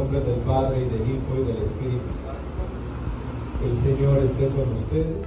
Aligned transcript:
nombre 0.00 0.20
del 0.20 0.38
Padre, 0.40 0.80
y 0.80 0.84
del 0.88 1.02
Hijo, 1.02 1.34
y 1.34 1.44
del 1.44 1.62
Espíritu 1.62 2.10
Santo. 2.24 2.40
El 3.66 3.76
Señor 3.76 4.18
esté 4.18 4.48
con 4.48 4.72
ustedes. 4.72 5.26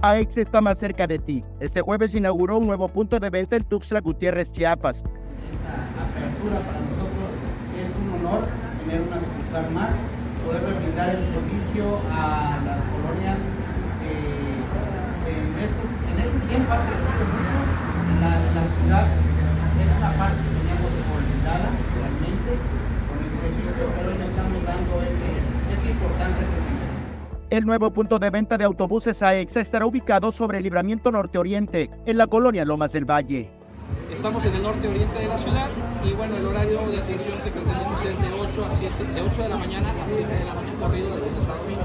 AEX 0.00 0.38
está 0.38 0.62
más 0.62 0.78
cerca 0.78 1.06
de 1.06 1.18
ti. 1.18 1.44
Este 1.60 1.82
jueves 1.82 2.14
inauguró 2.14 2.56
un 2.56 2.66
nuevo 2.66 2.88
punto 2.88 3.20
de 3.20 3.28
venta 3.28 3.56
en 3.56 3.64
Tuxtla 3.64 4.00
Gutiérrez, 4.00 4.52
Chiapas. 4.52 4.98
Esta 4.98 5.04
apertura 6.02 6.60
para 6.60 6.80
nosotros 6.80 7.28
es 7.76 7.90
un 8.00 8.26
honor 8.26 8.46
tener 8.86 9.02
una 9.02 9.18
sucursal 9.18 9.70
más, 9.74 9.90
poder 10.48 10.80
brindar 10.80 11.10
el 11.10 11.24
servicio 11.28 12.00
a 12.08 12.56
las 12.64 12.80
colonias 12.88 13.36
eh, 14.00 14.56
en, 15.28 15.48
esto, 15.60 15.84
en 16.08 16.16
ese 16.24 16.38
tiempo 16.48 16.72
ha 16.72 16.80
crecido 16.88 17.22
mucho. 17.28 17.58
La, 18.24 18.32
la 18.56 18.64
ciudad 18.80 19.06
es 19.76 19.88
una 19.98 20.10
parte 20.16 20.40
que 20.40 20.52
teníamos 20.56 20.92
olvidada 21.20 21.68
realmente 21.68 22.50
con 23.04 23.18
el 23.20 23.32
servicio, 23.44 23.84
pero 23.92 24.08
hoy 24.08 24.18
le 24.18 24.24
estamos 24.24 24.60
dando 24.64 24.92
ese, 25.04 25.28
esa 25.76 25.90
importancia 25.90 26.44
que. 26.48 27.56
El 27.56 27.66
nuevo 27.66 27.90
punto 27.90 28.18
de 28.18 28.30
venta 28.30 28.56
de 28.56 28.64
autobuses 28.64 29.22
AEXA 29.22 29.60
estará 29.60 29.84
ubicado 29.84 30.32
sobre 30.32 30.58
el 30.58 30.64
libramiento 30.64 31.12
norte-oriente, 31.12 31.90
en 32.06 32.16
la 32.16 32.26
colonia 32.26 32.64
Lomas 32.64 32.92
del 32.92 33.04
Valle. 33.04 33.50
Estamos 34.12 34.44
en 34.44 34.54
el 34.54 34.62
norte-oriente 34.62 35.18
de 35.18 35.28
la 35.28 35.38
ciudad 35.38 35.68
y 36.04 36.12
bueno, 36.12 36.36
el 36.36 36.46
horario 36.46 36.78
de 36.90 36.98
atención 36.98 37.38
que 37.42 37.50
pretendemos 37.50 38.02
es 38.04 38.20
de 38.20 38.28
8, 38.40 38.64
a 38.64 38.76
7, 38.76 39.04
de 39.14 39.22
8 39.22 39.42
de 39.42 39.48
la 39.48 39.56
mañana 39.56 39.90
a 39.90 40.08
7 40.08 40.20
de 40.22 40.28
la 40.28 40.37
noche 40.78 41.02
corrido 41.02 41.14
de 41.14 41.20
lunes 41.20 41.46
a 41.46 41.54
domingo. 41.54 41.82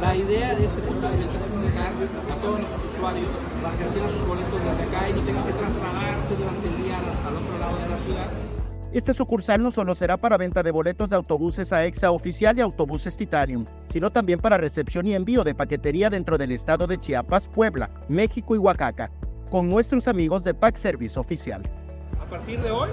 La 0.00 0.14
idea 0.14 0.54
de 0.54 0.64
este 0.66 0.80
punto 0.82 1.08
de 1.08 1.16
venta 1.16 1.36
es 1.38 1.44
acercar 1.44 1.92
a 1.92 2.34
todos 2.40 2.60
nuestros 2.60 2.84
usuarios 2.92 3.28
para 3.62 3.76
que 3.76 3.84
retiren 3.84 4.10
sus 4.10 4.28
boletos 4.28 4.60
desde 4.62 4.82
acá 4.82 5.08
y 5.08 5.12
no 5.14 5.20
tengan 5.22 5.44
que 5.44 5.52
trasladarse 5.52 6.36
durante 6.36 6.68
el 6.68 6.84
día 6.84 6.98
al 6.98 7.36
otro 7.36 7.58
lado 7.58 7.76
de 7.78 7.88
la 7.88 7.98
ciudad. 7.98 8.26
Este 8.92 9.12
sucursal 9.12 9.62
no 9.62 9.72
solo 9.72 9.94
será 9.94 10.16
para 10.16 10.36
venta 10.36 10.62
de 10.62 10.70
boletos 10.70 11.10
de 11.10 11.16
autobuses 11.16 11.72
AEXA 11.72 12.10
oficial 12.12 12.56
y 12.56 12.60
autobuses 12.62 13.16
Titanium, 13.16 13.66
sino 13.90 14.10
también 14.10 14.38
para 14.38 14.56
recepción 14.56 15.06
y 15.06 15.14
envío 15.14 15.44
de 15.44 15.54
paquetería 15.54 16.08
dentro 16.08 16.38
del 16.38 16.52
estado 16.52 16.86
de 16.86 16.98
Chiapas, 16.98 17.48
Puebla, 17.48 17.90
México 18.08 18.54
y 18.54 18.58
Oaxaca, 18.58 19.10
con 19.50 19.68
nuestros 19.68 20.08
amigos 20.08 20.44
de 20.44 20.54
Pack 20.54 20.76
Service 20.76 21.18
Oficial. 21.18 21.62
A 22.26 22.28
partir 22.28 22.60
de 22.60 22.72
hoy 22.72 22.88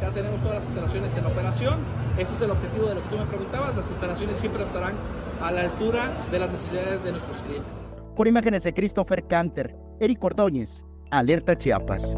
ya 0.00 0.10
tenemos 0.10 0.40
todas 0.40 0.56
las 0.56 0.64
instalaciones 0.64 1.16
en 1.16 1.26
operación. 1.26 1.74
Ese 2.16 2.34
es 2.34 2.40
el 2.40 2.52
objetivo 2.52 2.86
de 2.86 2.94
lo 2.94 3.02
que 3.02 3.08
tú 3.08 3.18
me 3.18 3.26
preguntabas. 3.26 3.74
Las 3.74 3.90
instalaciones 3.90 4.36
siempre 4.36 4.62
estarán 4.62 4.92
a 5.42 5.50
la 5.50 5.62
altura 5.62 6.08
de 6.30 6.38
las 6.38 6.52
necesidades 6.52 7.02
de 7.02 7.10
nuestros 7.10 7.36
clientes. 7.38 7.72
Con 8.14 8.28
imágenes 8.28 8.62
de 8.62 8.72
Christopher 8.72 9.26
Canter, 9.26 9.74
Eric 9.98 10.22
Ordóñez, 10.22 10.84
Alerta 11.10 11.58
Chiapas. 11.58 12.16